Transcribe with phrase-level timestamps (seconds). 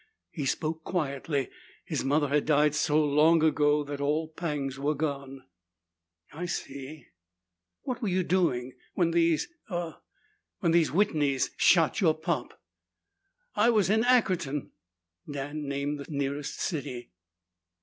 [0.31, 1.51] He spoke quietly.
[1.85, 5.43] His mother had died so long ago that all pangs were gone.
[6.33, 7.05] "I see.
[7.83, 9.93] What were you doing when these uh
[10.59, 12.59] when these Whitneys shot your pop?"
[13.53, 14.71] "I was in Ackerton."
[15.31, 17.11] Dan named the nearest city.